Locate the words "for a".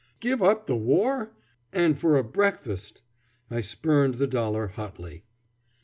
1.95-2.23